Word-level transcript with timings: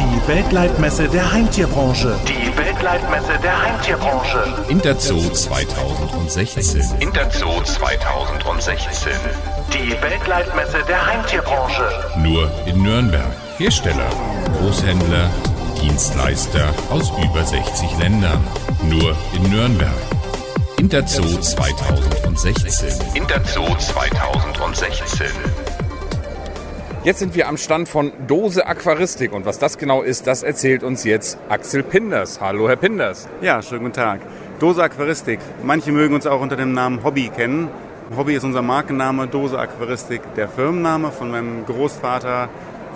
Die 0.00 0.28
Weltleitmesse 0.28 1.08
der 1.08 1.30
Heimtierbranche. 1.30 2.18
Die 2.26 2.56
Weltleitmesse 2.56 3.38
der 3.42 3.62
Heimtierbranche. 3.62 4.44
Interzoo 4.70 5.28
2016. 5.28 6.82
Interzoo 7.00 7.60
2016. 7.62 9.12
Die 9.74 9.90
Weltleitmesse 10.00 10.78
der 10.88 11.06
Heimtierbranche. 11.06 11.82
Nur 12.16 12.50
in 12.64 12.82
Nürnberg. 12.82 13.30
Hersteller, 13.58 14.08
Großhändler, 14.58 15.28
Dienstleister 15.82 16.72
aus 16.88 17.12
über 17.22 17.44
60 17.44 17.98
Ländern. 17.98 18.42
Nur 18.82 19.14
in 19.34 19.50
Nürnberg. 19.50 19.92
Interzoo 20.78 21.40
2016. 21.40 22.88
Interzoo 23.14 23.76
2016. 23.76 25.26
Jetzt 27.02 27.20
sind 27.20 27.34
wir 27.34 27.48
am 27.48 27.56
Stand 27.56 27.88
von 27.88 28.12
Dose 28.26 28.66
Aquaristik 28.66 29.32
und 29.32 29.46
was 29.46 29.58
das 29.58 29.78
genau 29.78 30.02
ist, 30.02 30.26
das 30.26 30.42
erzählt 30.42 30.82
uns 30.82 31.02
jetzt 31.04 31.38
Axel 31.48 31.82
Pinders. 31.82 32.42
Hallo, 32.42 32.68
Herr 32.68 32.76
Pinders. 32.76 33.26
Ja, 33.40 33.62
schönen 33.62 33.84
guten 33.84 33.94
Tag. 33.94 34.20
Dose 34.58 34.82
Aquaristik. 34.82 35.40
Manche 35.62 35.92
mögen 35.92 36.14
uns 36.14 36.26
auch 36.26 36.42
unter 36.42 36.56
dem 36.56 36.74
Namen 36.74 37.02
Hobby 37.02 37.30
kennen. 37.34 37.68
Hobby 38.14 38.34
ist 38.34 38.44
unser 38.44 38.60
Markenname, 38.60 39.28
Dose 39.28 39.58
Aquaristik 39.58 40.20
der 40.34 40.46
Firmenname 40.46 41.10
von 41.10 41.30
meinem 41.30 41.64
Großvater 41.64 42.50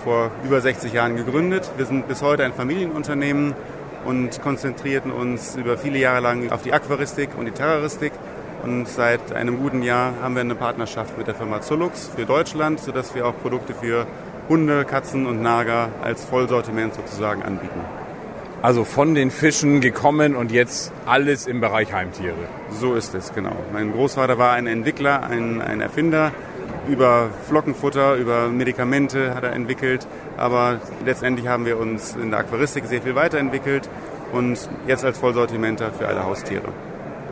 vor 0.05 0.31
über 0.45 0.61
60 0.61 0.93
Jahren 0.93 1.17
gegründet. 1.17 1.71
Wir 1.79 1.87
sind 1.87 2.07
bis 2.07 2.21
heute 2.21 2.45
ein 2.45 2.53
Familienunternehmen 2.53 3.55
und 4.05 4.43
konzentrierten 4.43 5.13
uns 5.13 5.57
über 5.57 5.79
viele 5.79 5.99
Jahre 5.99 6.21
lang 6.21 6.53
auf 6.53 6.61
die 6.61 6.75
Aquaristik 6.75 7.31
und 7.39 7.47
die 7.47 7.53
Terroristik 7.53 8.13
und 8.65 8.89
seit 8.89 9.33
einem 9.33 9.59
guten 9.59 9.83
Jahr 9.83 10.15
haben 10.23 10.35
wir 10.35 10.41
eine 10.41 10.55
Partnerschaft 10.55 11.19
mit 11.19 11.27
der 11.27 11.35
Firma 11.35 11.61
Zulux 11.61 12.11
für 12.17 12.25
Deutschland, 12.25 12.81
sodass 12.81 13.15
wir 13.15 13.27
auch 13.27 13.35
Produkte 13.43 13.75
für 13.75 14.07
Hunde, 14.49 14.85
Katzen 14.85 15.27
und 15.27 15.43
Nager 15.43 15.91
als 16.03 16.25
Vollsortiment 16.25 16.95
sozusagen 16.95 17.43
anbieten. 17.43 17.81
Also 18.63 18.85
von 18.85 19.15
den 19.15 19.31
Fischen 19.31 19.83
gekommen 19.83 20.35
und 20.35 20.51
jetzt 20.51 20.93
alles 21.05 21.47
im 21.47 21.61
Bereich 21.61 21.93
Heimtiere. 21.93 22.35
So 22.71 22.95
ist 22.95 23.15
es, 23.15 23.35
genau. 23.35 23.55
Mein 23.75 23.93
Großvater 23.93 24.39
war 24.39 24.53
ein 24.53 24.67
Entwickler, 24.67 25.23
ein, 25.25 25.61
ein 25.61 25.83
Erfinder. 25.83 26.33
Über 26.89 27.29
Flockenfutter, 27.49 28.15
über 28.17 28.49
Medikamente 28.49 29.35
hat 29.35 29.45
er 29.45 29.53
entwickelt. 29.53 30.07
Aber 30.39 30.81
letztendlich 31.05 31.49
haben 31.49 31.67
wir 31.67 31.79
uns 31.79 32.17
in 32.17 32.31
der 32.31 32.41
Aquaristik 32.41 32.87
sehr 32.87 33.03
viel 33.03 33.15
weiterentwickelt 33.15 33.91
und 34.33 34.59
jetzt 34.87 35.05
als 35.05 35.19
Vollsortimenter 35.19 35.93
für 35.93 36.09
alle 36.09 36.25
Haustiere. 36.25 36.69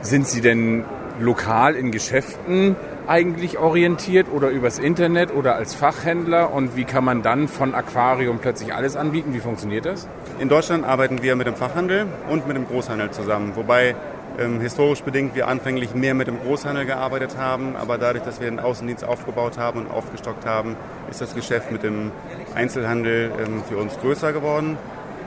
Sind 0.02 0.26
Sie 0.26 0.42
denn 0.42 0.84
lokal 1.20 1.74
in 1.74 1.90
Geschäften 1.90 2.76
eigentlich 3.06 3.58
orientiert 3.58 4.26
oder 4.32 4.48
übers 4.48 4.78
Internet 4.78 5.34
oder 5.34 5.56
als 5.56 5.74
Fachhändler? 5.74 6.52
Und 6.52 6.76
wie 6.76 6.84
kann 6.84 7.04
man 7.04 7.22
dann 7.22 7.48
von 7.48 7.74
Aquarium 7.74 8.38
plötzlich 8.38 8.74
alles 8.74 8.96
anbieten? 8.96 9.34
Wie 9.34 9.40
funktioniert 9.40 9.84
das? 9.84 10.08
In 10.38 10.48
Deutschland 10.48 10.84
arbeiten 10.84 11.22
wir 11.22 11.36
mit 11.36 11.46
dem 11.46 11.56
Fachhandel 11.56 12.06
und 12.28 12.46
mit 12.46 12.56
dem 12.56 12.66
Großhandel 12.66 13.10
zusammen, 13.10 13.52
wobei 13.54 13.94
ähm, 14.38 14.60
historisch 14.60 15.02
bedingt 15.02 15.34
wir 15.34 15.48
anfänglich 15.48 15.94
mehr 15.94 16.14
mit 16.14 16.26
dem 16.26 16.40
Großhandel 16.40 16.86
gearbeitet 16.86 17.36
haben, 17.36 17.76
aber 17.76 17.98
dadurch, 17.98 18.24
dass 18.24 18.40
wir 18.40 18.48
den 18.48 18.60
Außendienst 18.60 19.04
aufgebaut 19.04 19.58
haben 19.58 19.80
und 19.80 19.90
aufgestockt 19.90 20.46
haben, 20.46 20.76
ist 21.10 21.20
das 21.20 21.34
Geschäft 21.34 21.70
mit 21.70 21.82
dem 21.82 22.10
Einzelhandel 22.54 23.30
ähm, 23.44 23.62
für 23.68 23.76
uns 23.76 23.98
größer 23.98 24.32
geworden. 24.32 24.78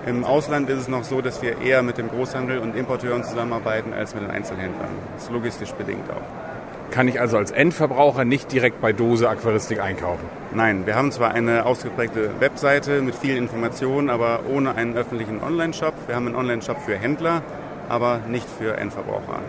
Im 0.06 0.24
Ausland 0.24 0.70
ist 0.70 0.82
es 0.82 0.88
noch 0.88 1.04
so, 1.04 1.22
dass 1.22 1.42
wir 1.42 1.62
eher 1.62 1.82
mit 1.82 1.98
dem 1.98 2.10
Großhandel 2.10 2.60
und 2.60 2.76
Importeuren 2.76 3.24
zusammenarbeiten 3.24 3.92
als 3.92 4.14
mit 4.14 4.24
den 4.24 4.30
Einzelhändlern. 4.30 4.90
Das 5.16 5.24
ist 5.24 5.32
logistisch 5.32 5.72
bedingt 5.72 6.08
auch. 6.12 6.92
Kann 6.92 7.08
ich 7.08 7.20
also 7.20 7.38
als 7.38 7.50
Endverbraucher 7.50 8.24
nicht 8.24 8.52
direkt 8.52 8.82
bei 8.82 8.94
Dose 8.94 9.28
Aquaristik 9.28 9.82
einkaufen? 9.82 10.24
Nein, 10.54 10.86
wir 10.86 10.96
haben 10.96 11.12
zwar 11.12 11.34
eine 11.34 11.66
ausgeprägte 11.66 12.30
Webseite 12.40 13.02
mit 13.02 13.16
vielen 13.16 13.38
Informationen, 13.38 14.12
aber 14.12 14.42
ohne 14.48 14.76
einen 14.76 14.96
öffentlichen 14.96 15.42
Online-Shop. 15.42 15.96
Wir 16.06 16.16
haben 16.16 16.28
einen 16.28 16.36
Online-Shop 16.36 16.78
für 16.86 16.96
Händler, 16.96 17.42
aber 17.90 18.20
nicht 18.30 18.48
für 18.48 18.78
Endverbraucher. 18.78 19.40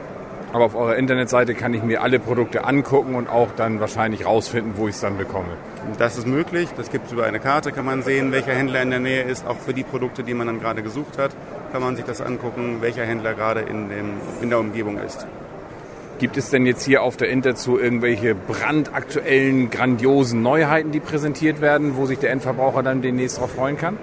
Aber 0.53 0.65
auf 0.65 0.75
eurer 0.75 0.97
Internetseite 0.97 1.55
kann 1.55 1.75
ich 1.75 1.83
mir 1.83 2.03
alle 2.03 2.19
Produkte 2.19 2.65
angucken 2.65 3.15
und 3.15 3.29
auch 3.29 3.49
dann 3.57 3.81
wahrscheinlich 3.81 4.25
rausfinden, 4.25 4.75
wo 4.77 4.89
ich 4.89 4.95
es 4.95 5.01
dann 5.01 5.19
bekomme. 5.19 5.49
Das 5.99 6.17
ist 6.17 6.27
möglich. 6.27 6.69
Das 6.77 6.91
gibt 6.91 7.07
es 7.07 7.13
über 7.13 7.25
eine 7.25 7.41
Karte, 7.41 7.73
kann 7.73 7.85
man 7.85 8.03
sehen, 8.03 8.33
welcher 8.33 8.53
Händler 8.53 8.83
in 8.83 8.91
der 8.91 9.01
Nähe 9.01 9.23
ist. 9.23 9.47
Auch 9.47 9.59
für 9.59 9.75
die 9.75 9.85
Produkte, 9.85 10.23
die 10.23 10.35
man 10.35 10.47
dann 10.47 10.61
gerade 10.61 10.83
gesucht 10.83 11.19
hat, 11.19 11.33
kann 11.73 11.83
man 11.83 11.97
sich 11.97 12.05
das 12.05 12.21
angucken, 12.21 12.79
welcher 12.81 13.05
Händler 13.05 13.35
gerade 13.35 13.61
in, 13.61 13.89
dem, 13.89 14.13
in 14.41 14.51
der 14.51 14.59
Umgebung 14.59 14.99
ist. 14.99 15.27
Gibt 16.19 16.39
es 16.39 16.49
denn 16.49 16.65
jetzt 16.65 16.83
hier 16.83 17.03
auf 17.03 17.19
der 17.19 17.29
Interzoo 17.29 17.77
irgendwelche 17.77 18.35
brandaktuellen, 18.35 19.69
grandiosen 19.69 20.41
Neuheiten, 20.41 20.91
die 20.91 21.01
präsentiert 21.01 21.61
werden, 21.61 21.97
wo 21.97 22.07
sich 22.07 22.19
der 22.19 22.31
Endverbraucher 22.31 22.83
dann 22.83 23.03
demnächst 23.03 23.37
darauf 23.37 23.51
freuen 23.51 23.77
kann? 23.77 23.99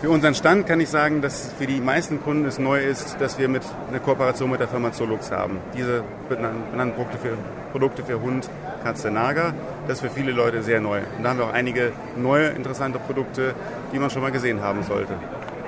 Für 0.00 0.08
unseren 0.08 0.34
Stand 0.34 0.66
kann 0.66 0.80
ich 0.80 0.88
sagen, 0.88 1.20
dass 1.20 1.52
für 1.58 1.66
die 1.66 1.78
meisten 1.78 2.22
Kunden 2.22 2.46
es 2.46 2.58
neu 2.58 2.80
ist, 2.80 3.20
dass 3.20 3.38
wir 3.38 3.48
mit 3.48 3.62
eine 3.90 4.00
Kooperation 4.00 4.50
mit 4.50 4.58
der 4.58 4.68
Firma 4.68 4.92
Zolux 4.92 5.30
haben. 5.30 5.58
Diese 5.76 6.02
benannten 6.26 6.94
Produkte 6.94 7.18
für, 7.18 7.36
Produkte 7.70 8.02
für 8.02 8.18
Hund, 8.22 8.48
Katze, 8.82 9.10
Nager, 9.10 9.52
das 9.86 9.98
ist 9.98 10.08
für 10.08 10.08
viele 10.08 10.32
Leute 10.32 10.62
sehr 10.62 10.80
neu. 10.80 11.00
Und 11.18 11.22
da 11.22 11.28
haben 11.28 11.38
wir 11.38 11.44
auch 11.44 11.52
einige 11.52 11.92
neue, 12.16 12.46
interessante 12.48 12.98
Produkte, 12.98 13.54
die 13.92 13.98
man 13.98 14.08
schon 14.08 14.22
mal 14.22 14.32
gesehen 14.32 14.62
haben 14.62 14.82
sollte. 14.84 15.12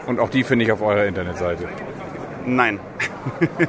Und 0.06 0.18
auch 0.18 0.30
die 0.30 0.44
finde 0.44 0.64
ich 0.64 0.72
auf 0.72 0.80
eurer 0.80 1.04
Internetseite? 1.04 1.68
Nein. 2.46 2.80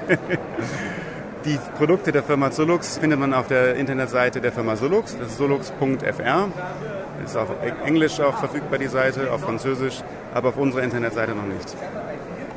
die 1.46 1.60
Produkte 1.78 2.14
der 2.14 2.24
Firma 2.24 2.52
Solux 2.52 3.00
findet 3.00 3.20
man 3.20 3.34
auf 3.34 3.48
der 3.48 3.76
Internetseite 3.76 4.40
der 4.40 4.54
Firma 4.54 4.78
Solux. 4.78 5.18
Das 5.18 5.28
ist 5.28 5.38
solux.fr. 5.38 6.48
Ist 7.24 7.38
auf 7.38 7.50
Englisch 7.86 8.20
auch 8.20 8.38
verfügbar, 8.38 8.80
die 8.80 8.88
Seite, 8.88 9.32
auf 9.32 9.42
Französisch, 9.42 10.02
aber 10.34 10.50
auf 10.50 10.58
unserer 10.58 10.84
Internetseite 10.84 11.36
noch 11.36 11.46
nicht. 11.46 11.76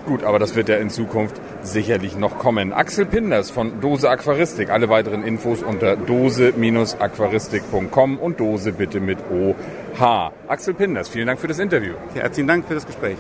Gut, 0.07 0.23
aber 0.23 0.39
das 0.39 0.55
wird 0.55 0.69
ja 0.69 0.77
in 0.77 0.89
Zukunft 0.89 1.41
sicherlich 1.63 2.17
noch 2.17 2.39
kommen. 2.39 2.73
Axel 2.73 3.07
Pinders 3.07 3.51
von 3.51 3.81
Dose 3.81 4.09
Aquaristik. 4.09 4.71
Alle 4.71 4.89
weiteren 4.89 5.25
Infos 5.25 5.65
unter 5.65 5.97
dose-aquaristik.com 5.97 8.19
und 8.19 8.39
Dose 8.39 8.73
bitte 8.73 9.01
mit 9.01 9.19
OH. 9.31 10.31
Axel 10.47 10.75
Pinders, 10.75 11.09
vielen 11.09 11.27
Dank 11.27 11.41
für 11.41 11.49
das 11.49 11.59
Interview. 11.59 11.95
Herzlichen 12.15 12.47
Dank 12.47 12.69
für 12.69 12.75
das 12.75 12.87
Gespräch. 12.87 13.17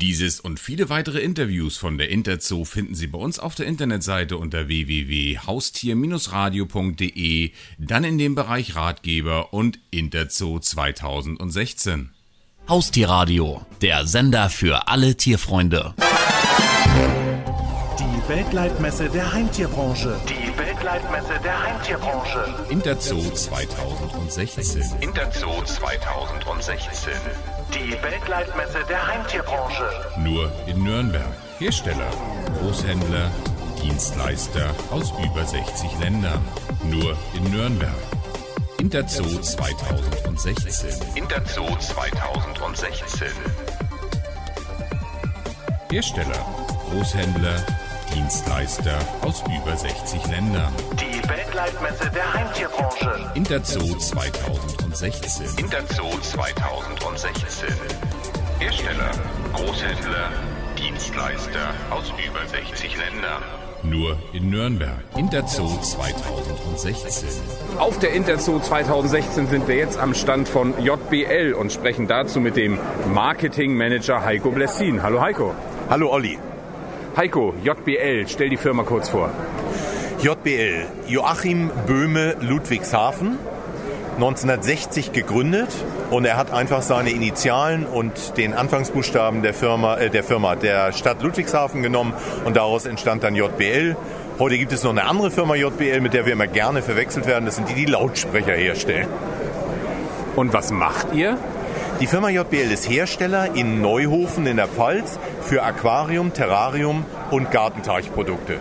Dieses 0.00 0.40
und 0.40 0.58
viele 0.58 0.88
weitere 0.88 1.20
Interviews 1.20 1.76
von 1.76 1.98
der 1.98 2.08
Interzoo 2.08 2.64
finden 2.64 2.94
Sie 2.94 3.06
bei 3.06 3.18
uns 3.18 3.38
auf 3.38 3.54
der 3.54 3.66
Internetseite 3.66 4.38
unter 4.38 4.66
www.haustier-radio.de, 4.66 7.50
dann 7.76 8.04
in 8.04 8.16
dem 8.16 8.34
Bereich 8.34 8.76
Ratgeber 8.76 9.52
und 9.52 9.78
Interzoo 9.90 10.58
2016. 10.58 12.12
Haustierradio, 12.66 13.60
der 13.82 14.06
Sender 14.06 14.48
für 14.48 14.88
alle 14.88 15.16
Tierfreunde. 15.16 15.94
Die 17.98 18.28
Weltleitmesse 18.28 19.10
der 19.10 19.34
Heimtierbranche. 19.34 20.18
Die 20.26 20.58
Weltleitmesse 20.58 21.38
der 21.44 21.62
Heimtierbranche. 21.62 22.46
Interzoo 22.70 23.20
2016. 23.20 24.82
Interzoo 25.02 25.62
2016. 25.62 27.12
Die 27.74 28.02
Weltleitmesse 28.02 28.78
der 28.88 29.06
Heimtierbranche. 29.06 29.84
Nur 30.18 30.50
in 30.66 30.82
Nürnberg. 30.82 31.22
Hersteller, 31.58 32.10
Großhändler, 32.58 33.30
Dienstleister 33.82 34.74
aus 34.90 35.12
über 35.24 35.44
60 35.44 35.98
Ländern. 36.00 36.40
Nur 36.84 37.16
in 37.34 37.44
Nürnberg. 37.50 37.94
Interzoo 38.78 39.40
2016. 39.40 40.90
Interzoo 41.14 41.76
2016. 41.76 43.28
Hersteller, 45.90 46.46
Großhändler, 46.90 47.64
Dienstleister 48.14 48.98
aus 49.22 49.42
über 49.42 49.76
60 49.76 50.26
Ländern. 50.26 50.72
Die 51.00 51.09
Weltleitmesse 51.30 52.10
der 52.12 52.34
Heimtierbranche. 52.34 53.30
Interzoo 53.34 53.96
2016. 53.98 55.46
Interzoo 55.64 56.18
2016. 56.22 57.68
Hersteller, 58.58 59.12
Großhändler, 59.54 60.32
Dienstleister 60.76 61.72
aus 61.90 62.12
über 62.26 62.44
60 62.48 62.96
Ländern. 62.96 63.42
Nur 63.84 64.18
in 64.32 64.50
Nürnberg. 64.50 64.98
Interzoo 65.16 65.78
2016. 65.80 67.28
Auf 67.78 68.00
der 68.00 68.12
Interzoo 68.12 68.58
2016 68.58 69.46
sind 69.46 69.68
wir 69.68 69.76
jetzt 69.76 70.00
am 70.00 70.14
Stand 70.14 70.48
von 70.48 70.74
JBL 70.82 71.52
und 71.52 71.72
sprechen 71.72 72.08
dazu 72.08 72.40
mit 72.40 72.56
dem 72.56 72.76
Marketingmanager 73.14 74.24
Heiko 74.24 74.50
Blessin. 74.50 75.00
Hallo 75.04 75.20
Heiko. 75.20 75.54
Hallo 75.88 76.10
Olli. 76.10 76.40
Heiko, 77.16 77.54
JBL, 77.62 78.26
stell 78.26 78.48
die 78.48 78.56
Firma 78.56 78.82
kurz 78.82 79.08
vor. 79.08 79.30
JBL, 80.22 80.84
Joachim 81.06 81.70
Böhme 81.86 82.36
Ludwigshafen, 82.40 83.38
1960 84.16 85.12
gegründet 85.12 85.70
und 86.10 86.26
er 86.26 86.36
hat 86.36 86.52
einfach 86.52 86.82
seine 86.82 87.08
Initialen 87.08 87.86
und 87.86 88.36
den 88.36 88.52
Anfangsbuchstaben 88.52 89.40
der 89.40 89.54
Firma, 89.54 89.96
äh, 89.96 90.10
der 90.10 90.22
Firma 90.22 90.56
der 90.56 90.92
Stadt 90.92 91.22
Ludwigshafen 91.22 91.82
genommen 91.82 92.12
und 92.44 92.54
daraus 92.54 92.84
entstand 92.84 93.22
dann 93.22 93.34
JBL. 93.34 93.96
Heute 94.38 94.58
gibt 94.58 94.72
es 94.72 94.84
noch 94.84 94.90
eine 94.90 95.04
andere 95.04 95.30
Firma 95.30 95.54
JBL, 95.54 96.02
mit 96.02 96.12
der 96.12 96.26
wir 96.26 96.34
immer 96.34 96.48
gerne 96.48 96.82
verwechselt 96.82 97.26
werden. 97.26 97.46
Das 97.46 97.56
sind 97.56 97.70
die, 97.70 97.74
die 97.74 97.86
Lautsprecher 97.86 98.52
herstellen. 98.52 99.08
Und 100.36 100.52
was 100.52 100.70
macht 100.70 101.14
ihr? 101.14 101.38
Die 101.98 102.06
Firma 102.06 102.28
JBL 102.28 102.70
ist 102.70 102.90
Hersteller 102.90 103.54
in 103.54 103.80
Neuhofen 103.80 104.46
in 104.46 104.58
der 104.58 104.68
Pfalz 104.68 105.18
für 105.40 105.62
Aquarium, 105.62 106.34
Terrarium 106.34 107.06
und 107.30 107.50
Gartenteichprodukte. 107.50 108.58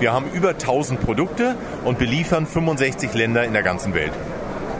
Wir 0.00 0.12
haben 0.12 0.30
über 0.32 0.50
1000 0.50 1.00
Produkte 1.00 1.56
und 1.84 1.98
beliefern 1.98 2.46
65 2.46 3.14
Länder 3.14 3.44
in 3.44 3.52
der 3.52 3.62
ganzen 3.62 3.94
Welt. 3.94 4.12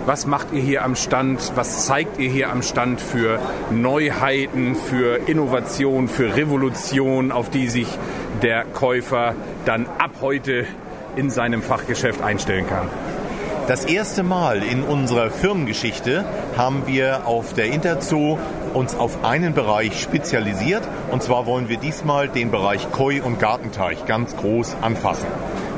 Was 0.06 0.26
macht 0.26 0.52
ihr 0.52 0.62
hier 0.62 0.84
am 0.84 0.94
Stand? 0.96 1.52
Was 1.54 1.84
zeigt 1.84 2.18
ihr 2.18 2.30
hier 2.30 2.50
am 2.50 2.62
Stand 2.62 3.00
für 3.00 3.38
Neuheiten, 3.70 4.74
für 4.74 5.28
Innovation, 5.28 6.08
für 6.08 6.34
Revolution, 6.34 7.30
auf 7.30 7.50
die 7.50 7.68
sich 7.68 7.88
der 8.42 8.64
Käufer 8.64 9.34
dann 9.66 9.86
ab 9.98 10.12
heute 10.22 10.64
in 11.16 11.28
seinem 11.28 11.60
Fachgeschäft 11.60 12.22
einstellen 12.22 12.66
kann? 12.66 12.88
Das 13.68 13.84
erste 13.84 14.22
Mal 14.22 14.62
in 14.62 14.82
unserer 14.82 15.30
Firmengeschichte 15.30 16.24
haben 16.56 16.86
wir 16.86 17.26
auf 17.26 17.52
der 17.52 17.66
Interzoo 17.66 18.38
uns 18.74 18.94
auf 18.94 19.24
einen 19.24 19.54
Bereich 19.54 20.00
spezialisiert. 20.00 20.82
Und 21.10 21.22
zwar 21.22 21.46
wollen 21.46 21.68
wir 21.68 21.76
diesmal 21.76 22.28
den 22.28 22.50
Bereich 22.50 22.90
Koi 22.90 23.20
und 23.20 23.38
Gartenteich 23.38 24.04
ganz 24.06 24.36
groß 24.36 24.76
anfassen. 24.80 25.26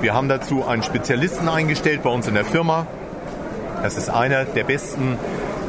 Wir 0.01 0.15
haben 0.15 0.29
dazu 0.29 0.67
einen 0.67 0.83
Spezialisten 0.83 1.49
eingestellt 1.49 2.03
bei 2.03 2.11
uns 2.11 2.27
in 2.27 2.35
der 2.35 2.45
Firma. 2.45 2.87
Das 3.83 3.97
ist 3.97 4.11
einer 4.11 4.45
der 4.45 4.65
besten 4.65 5.19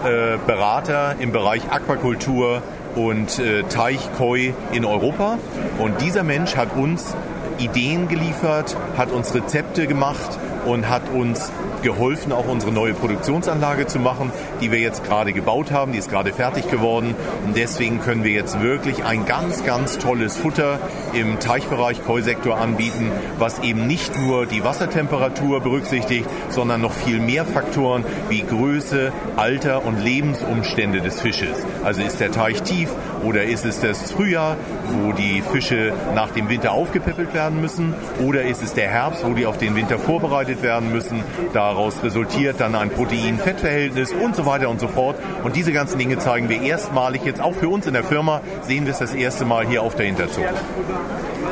äh, 0.04 0.38
Berater 0.46 1.16
im 1.20 1.32
Bereich 1.32 1.72
Aquakultur 1.72 2.62
und 2.96 3.40
äh, 3.40 3.64
Teichkoi 3.64 4.54
in 4.72 4.86
Europa. 4.86 5.38
Und 5.80 6.02
dieser 6.02 6.24
Mensch 6.24 6.56
hat 6.56 6.76
uns 6.76 7.16
Ideen 7.58 8.08
geliefert, 8.08 8.76
hat 8.98 9.12
uns 9.12 9.34
Rezepte 9.34 9.88
gemacht 9.88 10.40
und 10.66 10.90
hat 10.90 11.04
uns 11.14 11.52
geholfen, 11.82 12.32
auch 12.32 12.48
unsere 12.48 12.72
neue 12.72 12.94
Produktionsanlage 12.94 13.88
zu 13.88 14.00
machen, 14.00 14.32
die 14.62 14.72
wir 14.72 14.80
jetzt 14.80 15.04
gerade 15.04 15.34
gebaut 15.34 15.72
haben. 15.72 15.92
Die 15.92 15.98
ist 15.98 16.10
gerade 16.10 16.34
fertig 16.34 16.70
geworden. 16.70 17.16
Und 17.46 17.58
deswegen 17.58 18.02
können 18.02 18.24
wir 18.24 18.32
jetzt 18.32 18.62
wirklich 18.62 19.04
ein 19.04 19.26
ganz, 19.26 19.64
ganz 19.64 19.98
tolles 19.98 20.38
Futter 20.38 20.80
im 21.14 21.40
Teichbereich 21.40 22.04
Koi-Sektor 22.04 22.58
anbieten, 22.58 23.12
was 23.40 23.60
eben 23.60 23.88
nicht 23.88 24.18
nur 24.20 24.46
die 24.46 24.64
Wassertemperatur 24.64 25.62
berücksichtigt, 25.62 26.30
sondern 26.50 26.82
noch 26.82 26.94
viel 26.94 27.20
mehr 27.20 27.46
Faktoren 27.46 28.04
wie 28.30 28.42
Größe, 28.42 29.12
Alter 29.36 29.86
und 29.86 30.04
Lebensumstände 30.04 31.02
des 31.02 31.22
Fisches. 31.22 31.66
Also 31.84 32.02
ist 32.02 32.20
der 32.20 32.32
Teich 32.32 32.62
tief 32.64 32.90
oder 33.24 33.44
ist 33.44 33.66
es 33.66 33.82
das 33.82 34.12
Frühjahr, 34.12 34.58
wo 34.94 35.14
die 35.14 35.42
Fische 35.42 35.94
nach 36.14 36.32
dem 36.32 36.50
Winter 36.50 36.74
aufgepäppelt 36.74 37.34
werden 37.34 37.62
müssen? 37.62 37.94
Oder 38.24 38.44
ist 38.44 38.62
es 38.62 38.74
der 38.74 38.90
Herbst, 38.90 39.26
wo 39.26 39.34
die 39.34 39.46
auf 39.46 39.58
den 39.58 39.76
Winter 39.76 39.98
vorbereitet 39.98 40.62
werden 40.62 40.92
müssen? 40.92 41.24
Da 41.54 41.72
Daraus 41.72 42.04
resultiert 42.04 42.60
dann 42.60 42.74
ein 42.74 42.90
Protein-Fett-Verhältnis 42.90 44.12
und 44.12 44.36
so 44.36 44.48
weiter 44.48 44.68
und 44.68 44.80
so 44.80 44.88
fort. 44.88 45.16
Und 45.44 45.56
diese 45.56 45.72
ganzen 45.72 46.00
Dinge 46.00 46.18
zeigen 46.18 46.50
wir 46.50 46.60
erstmalig 46.62 47.24
jetzt 47.24 47.40
auch 47.40 47.54
für 47.54 47.70
uns 47.70 47.86
in 47.86 47.94
der 47.94 48.04
Firma, 48.04 48.42
sehen 48.64 48.86
wir 48.86 48.92
es 48.92 49.00
das 49.00 49.14
erste 49.14 49.46
Mal 49.46 49.68
hier 49.68 49.84
auf 49.84 49.96
der 49.96 50.08
Hinterzug. 50.08 50.44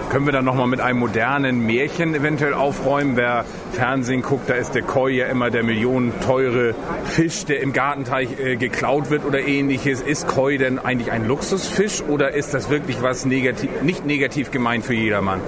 Können 0.10 0.26
wir 0.26 0.32
dann 0.32 0.46
nochmal 0.46 0.68
mit 0.68 0.82
einem 0.82 1.00
modernen 1.00 1.66
Märchen 1.66 2.16
eventuell 2.16 2.54
aufräumen? 2.54 3.16
Wer 3.16 3.46
Fernsehen 3.74 4.22
guckt, 4.22 4.50
da 4.50 4.56
ist 4.56 4.74
der 4.74 4.82
Koi 4.82 5.12
ja 5.12 5.28
immer 5.28 5.52
der 5.52 5.64
millionenteure 5.64 6.74
Fisch, 7.06 7.46
der 7.46 7.62
im 7.62 7.74
Gartenteich 7.74 8.40
äh, 8.40 8.56
geklaut 8.56 9.10
wird 9.12 9.26
oder 9.26 9.40
ähnliches. 9.40 10.02
Ist 10.02 10.28
Koi 10.28 10.58
denn 10.58 10.80
eigentlich 10.80 11.12
ein 11.12 11.28
Luxusfisch 11.28 12.02
oder 12.02 12.34
ist 12.34 12.54
das 12.54 12.70
wirklich 12.70 13.02
was 13.02 13.26
negativ, 13.26 13.70
nicht 13.84 14.06
negativ 14.06 14.52
gemeint 14.52 14.84
für 14.84 14.96
jedermann? 14.96 15.42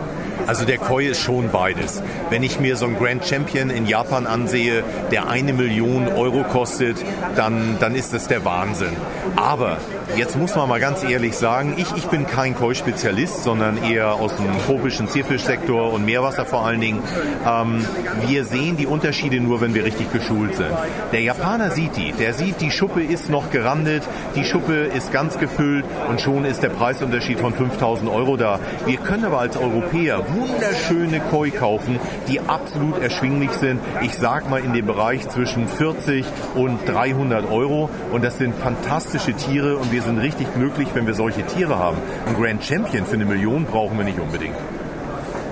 Also 0.47 0.65
der 0.65 0.77
Koi 0.77 1.05
ist 1.05 1.21
schon 1.21 1.49
beides. 1.49 2.01
Wenn 2.29 2.43
ich 2.43 2.59
mir 2.59 2.75
so 2.75 2.85
einen 2.85 2.97
Grand 2.97 3.25
Champion 3.25 3.69
in 3.69 3.85
Japan 3.85 4.27
ansehe, 4.27 4.83
der 5.11 5.29
eine 5.29 5.53
Million 5.53 6.07
Euro 6.07 6.43
kostet, 6.43 6.97
dann, 7.35 7.77
dann 7.79 7.95
ist 7.95 8.13
das 8.13 8.27
der 8.27 8.43
Wahnsinn. 8.45 8.95
Aber 9.35 9.77
jetzt 10.17 10.37
muss 10.37 10.55
man 10.55 10.67
mal 10.67 10.79
ganz 10.79 11.03
ehrlich 11.03 11.35
sagen, 11.35 11.75
ich, 11.77 11.91
ich 11.95 12.05
bin 12.07 12.27
kein 12.27 12.55
Koi-Spezialist, 12.55 13.43
sondern 13.43 13.81
eher 13.83 14.13
aus 14.13 14.35
dem 14.35 14.47
tropischen 14.65 15.07
Zierfischsektor 15.07 15.93
und 15.93 16.05
Meerwasser 16.05 16.45
vor 16.45 16.65
allen 16.65 16.81
Dingen. 16.81 17.01
Ähm, 17.47 17.85
wir 18.27 18.45
sehen 18.45 18.77
die 18.77 18.87
Unterschiede 18.87 19.39
nur, 19.39 19.61
wenn 19.61 19.73
wir 19.73 19.85
richtig 19.85 20.11
geschult 20.11 20.55
sind. 20.55 20.71
Der 21.11 21.21
Japaner 21.21 21.71
sieht 21.71 21.95
die. 21.95 22.11
Der 22.11 22.33
sieht, 22.33 22.61
die 22.61 22.71
Schuppe 22.71 23.03
ist 23.03 23.29
noch 23.29 23.51
gerandet, 23.51 24.03
die 24.35 24.43
Schuppe 24.43 24.73
ist 24.73 25.11
ganz 25.11 25.37
gefüllt 25.37 25.85
und 26.09 26.21
schon 26.21 26.45
ist 26.45 26.63
der 26.63 26.69
Preisunterschied 26.69 27.39
von 27.39 27.53
5000 27.53 28.09
Euro 28.09 28.37
da. 28.37 28.59
Wir 28.85 28.97
können 28.97 29.25
aber 29.25 29.39
als 29.39 29.57
Europäer 29.57 30.30
wunderschöne 30.33 31.19
Koi 31.31 31.51
kaufen, 31.51 31.99
die 32.27 32.39
absolut 32.39 33.01
erschwinglich 33.01 33.51
sind. 33.51 33.79
Ich 34.01 34.15
sag 34.15 34.49
mal 34.49 34.59
in 34.59 34.73
dem 34.73 34.85
Bereich 34.85 35.27
zwischen 35.29 35.67
40 35.67 36.25
und 36.55 36.79
300 36.87 37.49
Euro. 37.49 37.89
Und 38.11 38.23
das 38.23 38.37
sind 38.37 38.55
fantastische 38.55 39.33
Tiere 39.33 39.77
und 39.77 39.91
wir 39.91 40.01
sind 40.01 40.17
richtig 40.17 40.53
glücklich, 40.53 40.89
wenn 40.93 41.07
wir 41.07 41.13
solche 41.13 41.45
Tiere 41.45 41.77
haben. 41.77 41.97
Ein 42.27 42.35
Grand 42.35 42.63
Champion 42.63 43.05
für 43.05 43.15
eine 43.15 43.25
Million 43.25 43.65
brauchen 43.65 43.97
wir 43.97 44.05
nicht 44.05 44.19
unbedingt. 44.19 44.55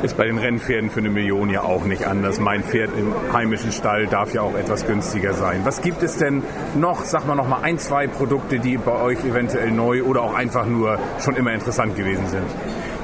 Ist 0.01 0.15
bei 0.15 0.27
den 0.27 0.37
Rennpferden 0.37 0.89
für 0.89 1.01
eine 1.01 1.09
Million 1.09 1.49
ja 1.49 1.61
auch 1.61 1.83
nicht 1.83 2.05
anders. 2.07 2.39
Mein 2.39 2.63
Pferd 2.63 2.91
im 2.97 3.13
heimischen 3.33 3.73
Stall 3.73 4.07
darf 4.07 4.33
ja 4.33 4.41
auch 4.41 4.55
etwas 4.55 4.87
günstiger 4.87 5.33
sein. 5.33 5.61
Was 5.65 5.81
gibt 5.81 6.03
es 6.03 6.15
denn 6.15 6.41
noch, 6.75 7.03
sag 7.03 7.27
mal 7.27 7.35
noch 7.35 7.49
mal 7.49 7.63
ein, 7.63 7.79
zwei 7.79 8.07
Produkte, 8.07 8.59
die 8.59 8.77
bei 8.77 8.93
euch 8.93 9.25
eventuell 9.25 9.71
neu 9.71 10.03
oder 10.03 10.21
auch 10.21 10.33
einfach 10.33 10.65
nur 10.65 10.97
schon 11.19 11.35
immer 11.35 11.51
interessant 11.51 11.97
gewesen 11.97 12.27
sind? 12.27 12.45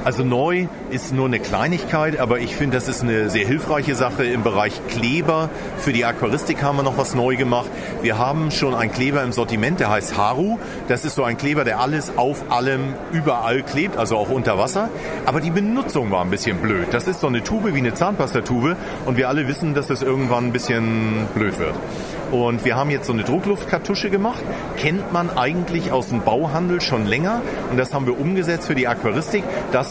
Also 0.06 0.22
neu 0.22 0.68
ist 0.90 1.12
nur 1.12 1.26
eine 1.26 1.40
Kleinigkeit, 1.40 2.20
aber 2.20 2.38
ich 2.38 2.54
finde, 2.54 2.76
das 2.76 2.86
ist 2.86 3.02
eine 3.02 3.28
sehr 3.28 3.44
hilfreiche 3.44 3.96
Sache. 3.96 4.22
Im 4.22 4.44
Bereich 4.44 4.80
Kleber 4.86 5.50
für 5.78 5.92
die 5.92 6.04
Aquaristik 6.04 6.62
haben 6.62 6.76
wir 6.76 6.84
noch 6.84 6.96
was 6.96 7.16
neu 7.16 7.34
gemacht. 7.34 7.68
Wir 8.02 8.16
haben 8.16 8.52
schon 8.52 8.72
einen 8.72 8.92
Kleber 8.92 9.24
im 9.24 9.32
Sortiment, 9.32 9.80
der 9.80 9.90
heißt 9.90 10.16
Haru. 10.16 10.60
Das 10.86 11.04
ist 11.04 11.16
so 11.16 11.24
ein 11.24 11.36
Kleber, 11.36 11.64
der 11.64 11.80
alles 11.80 12.16
auf 12.16 12.52
allem 12.52 12.94
überall 13.10 13.64
klebt, 13.64 13.96
also 13.96 14.16
auch 14.16 14.30
unter 14.30 14.58
Wasser. 14.58 14.90
Aber 15.24 15.40
die 15.40 15.50
Benutzung 15.50 16.12
war 16.12 16.22
ein 16.22 16.30
bisschen 16.30 16.58
blöd. 16.58 16.86
Das 16.92 17.08
ist 17.08 17.18
so 17.18 17.26
eine 17.26 17.42
Tube 17.42 17.74
wie 17.74 17.78
eine 17.78 17.92
Zahnpastatube 17.92 18.76
und 19.06 19.16
wir 19.16 19.28
alle 19.28 19.48
wissen, 19.48 19.74
dass 19.74 19.88
das 19.88 20.02
irgendwann 20.02 20.44
ein 20.44 20.52
bisschen 20.52 21.26
blöd 21.34 21.58
wird. 21.58 21.74
Und 22.30 22.64
wir 22.64 22.76
haben 22.76 22.90
jetzt 22.90 23.06
so 23.06 23.12
eine 23.12 23.22
Druckluftkartusche 23.22 24.10
gemacht. 24.10 24.42
Kennt 24.76 25.12
man 25.12 25.36
eigentlich 25.36 25.92
aus 25.92 26.08
dem 26.08 26.22
Bauhandel 26.22 26.80
schon 26.80 27.06
länger. 27.06 27.40
Und 27.70 27.76
das 27.76 27.94
haben 27.94 28.06
wir 28.06 28.18
umgesetzt 28.18 28.66
für 28.66 28.74
die 28.74 28.88
Aquaristik, 28.88 29.44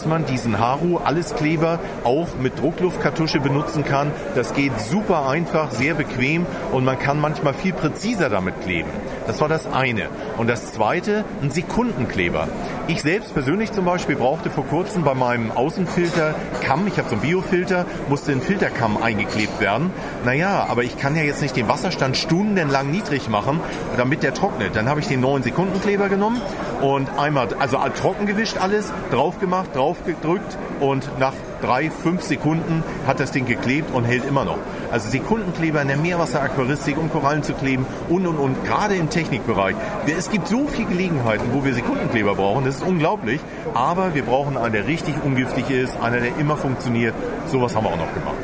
dass 0.06 0.10
man 0.12 0.26
diesen 0.26 0.60
Haru 0.60 0.98
Alleskleber 0.98 1.80
auch 2.04 2.28
mit 2.40 2.60
Druckluftkartusche 2.60 3.40
benutzen 3.40 3.84
kann. 3.84 4.12
Das 4.36 4.54
geht 4.54 4.78
super 4.78 5.28
einfach, 5.28 5.72
sehr 5.72 5.94
bequem 5.94 6.46
und 6.70 6.84
man 6.84 6.96
kann 6.96 7.20
manchmal 7.20 7.54
viel 7.54 7.72
präziser 7.72 8.28
damit 8.28 8.60
kleben. 8.60 8.88
Das 9.26 9.40
war 9.40 9.48
das 9.48 9.66
eine. 9.66 10.06
Und 10.38 10.48
das 10.48 10.72
zweite, 10.72 11.24
ein 11.42 11.50
Sekundenkleber. 11.50 12.46
Ich 12.86 13.02
selbst 13.02 13.34
persönlich 13.34 13.72
zum 13.72 13.84
Beispiel 13.84 14.14
brauchte 14.14 14.48
vor 14.48 14.64
kurzem 14.64 15.02
bei 15.02 15.14
meinem 15.14 15.50
Außenfilter 15.50 16.36
Kamm, 16.62 16.86
ich 16.86 16.98
habe 16.98 17.08
so 17.08 17.16
einen 17.16 17.22
Biofilter, 17.22 17.84
musste 18.08 18.30
ein 18.30 18.40
Filterkamm 18.40 19.02
eingeklebt 19.02 19.60
werden. 19.60 19.90
Naja, 20.24 20.66
aber 20.68 20.84
ich 20.84 20.96
kann 20.98 21.16
ja 21.16 21.22
jetzt 21.22 21.42
nicht 21.42 21.56
den 21.56 21.66
Wasserstand 21.66 22.16
stundenlang 22.16 22.92
niedrig 22.92 23.28
machen, 23.28 23.58
damit 23.96 24.22
der 24.22 24.34
trocknet. 24.34 24.76
Dann 24.76 24.88
habe 24.88 25.00
ich 25.00 25.08
den 25.08 25.20
9 25.20 25.42
Sekunden 25.42 25.80
Kleber 25.80 26.08
genommen 26.08 26.40
und 26.80 27.08
einmal, 27.18 27.48
also 27.58 27.78
trocken 28.00 28.26
gewischt 28.26 28.58
alles, 28.58 28.92
drauf 29.10 29.40
gemacht, 29.40 29.74
drauf 29.74 29.95
gedrückt 30.04 30.56
und 30.80 31.08
nach 31.18 31.32
drei, 31.62 31.90
fünf 31.90 32.22
Sekunden 32.22 32.82
hat 33.06 33.20
das 33.20 33.32
Ding 33.32 33.46
geklebt 33.46 33.94
und 33.94 34.04
hält 34.04 34.24
immer 34.24 34.44
noch. 34.44 34.58
Also 34.90 35.08
Sekundenkleber 35.08 35.80
in 35.82 35.88
der 35.88 35.96
Meerwasseraquaristik, 35.96 36.98
um 36.98 37.10
Korallen 37.10 37.42
zu 37.42 37.54
kleben 37.54 37.86
und 38.08 38.26
und 38.26 38.36
und, 38.36 38.64
gerade 38.64 38.94
im 38.94 39.10
Technikbereich. 39.10 39.76
Es 40.06 40.30
gibt 40.30 40.48
so 40.48 40.66
viele 40.66 40.88
Gelegenheiten, 40.88 41.44
wo 41.52 41.64
wir 41.64 41.74
Sekundenkleber 41.74 42.34
brauchen, 42.34 42.64
das 42.64 42.76
ist 42.76 42.84
unglaublich, 42.84 43.40
aber 43.74 44.14
wir 44.14 44.22
brauchen 44.22 44.56
einen, 44.56 44.72
der 44.72 44.86
richtig 44.86 45.14
ungiftig 45.24 45.70
ist, 45.70 45.96
einer, 46.00 46.20
der 46.20 46.36
immer 46.38 46.56
funktioniert. 46.56 47.14
Sowas 47.46 47.74
haben 47.74 47.84
wir 47.84 47.90
auch 47.90 47.98
noch 47.98 48.12
gemacht. 48.14 48.36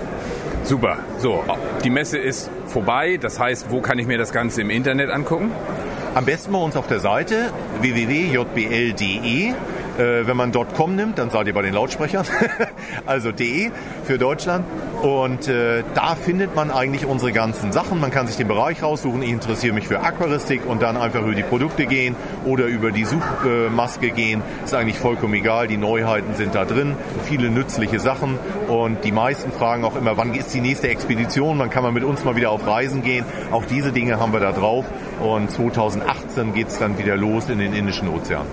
Super. 0.64 0.99
So, 1.18 1.42
die 1.82 1.90
Messe 1.90 2.18
ist 2.18 2.50
vorbei. 2.66 3.18
Das 3.21 3.38
heißt, 3.38 3.71
wo 3.71 3.80
kann 3.80 3.99
ich 3.99 4.06
mir 4.06 4.18
das 4.18 4.32
Ganze 4.32 4.61
im 4.62 4.71
Internet 4.71 5.11
angucken? 5.11 5.50
Am 6.14 6.25
besten 6.25 6.52
bei 6.52 6.59
uns 6.59 6.76
auf 6.76 6.87
der 6.87 7.00
Seite 7.00 7.50
www.jbl.de. 7.80 9.54
Äh, 9.99 10.26
wenn 10.26 10.37
man 10.37 10.52
.com 10.52 10.96
nimmt, 10.96 11.18
dann 11.18 11.30
seid 11.30 11.46
ihr 11.46 11.54
bei 11.54 11.62
den 11.62 11.75
Lautsprechern. 11.75 12.25
also 13.06 13.32
de 13.32 13.70
für 14.04 14.18
Deutschland. 14.18 14.64
Und 15.02 15.49
äh, 15.49 15.82
da 15.94 16.14
findet 16.14 16.54
man 16.54 16.70
eigentlich 16.70 17.06
unsere 17.06 17.32
ganzen 17.32 17.72
Sachen. 17.72 18.00
Man 18.00 18.11
kann 18.11 18.26
sich 18.26 18.37
den 18.37 18.49
Bereich 18.49 18.82
raussuchen. 18.82 19.22
Ich 19.22 19.30
interessiere 19.30 19.75
mich 19.75 19.88
für 19.88 20.00
Aquaristik 20.00 20.66
und 20.66 20.80
dann 20.80 20.96
einfach 20.96 21.22
über 21.22 21.34
die 21.34 21.42
Produkte 21.42 21.87
gehen 21.87 22.14
oder 22.44 22.66
über 22.66 22.90
die 22.90 23.04
Suchmaske 23.04 24.11
gehen. 24.11 24.42
Ist 24.64 24.75
eigentlich 24.75 24.99
vollkommen 24.99 25.34
egal. 25.34 25.66
Die 25.66 25.76
Neuheiten 25.76 26.34
sind 26.34 26.54
da 26.54 26.64
drin. 26.64 26.94
Viele 27.25 27.50
nützliche 27.50 28.00
Sachen. 28.00 28.38
Und 28.68 29.04
die 29.04 29.12
meisten 29.12 29.52
fragen 29.52 29.84
auch 29.84 29.96
immer, 29.96 30.16
wann 30.16 30.34
ist 30.34 30.54
die 30.54 30.61
nächste 30.61 30.88
Expedition? 30.88 31.58
Wann 31.58 31.70
kann 31.70 31.82
man 31.82 31.92
mit 31.92 32.04
uns 32.04 32.25
mal 32.25 32.37
wieder 32.37 32.50
auf 32.50 32.66
Reisen 32.66 33.02
gehen? 33.02 33.25
Auch 33.50 33.64
diese 33.64 33.92
Dinge 33.92 34.20
haben 34.20 34.32
wir 34.32 34.40
da 34.40 34.52
drauf. 34.52 34.87
Und 35.20 35.50
2018 35.50 36.54
geht 36.54 36.68
es 36.68 36.78
dann 36.78 36.99
wieder 36.99 37.16
los 37.16 37.49
in 37.49 37.58
den 37.58 37.72
Indischen 37.72 38.08
Ozean. 38.08 38.46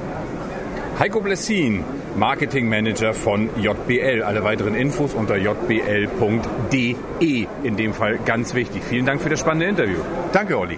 Heiko 1.00 1.22
Blessin, 1.22 1.86
Marketing 2.18 2.68
Manager 2.68 3.14
von 3.14 3.50
JBL. 3.58 4.22
Alle 4.22 4.44
weiteren 4.44 4.76
Infos 4.76 5.14
unter 5.14 5.38
jbl.de. 5.38 6.96
In 7.64 7.78
dem 7.78 7.94
Fall 7.94 8.20
ganz 8.26 8.54
wichtig. 8.54 8.84
Vielen 8.84 9.06
Dank 9.06 9.22
für 9.22 9.30
das 9.30 9.40
spannende 9.40 9.68
Interview. 9.68 10.00
Danke, 10.34 10.60
Olli. 10.60 10.78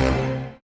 Thank 0.00 0.24
you. 0.24 0.29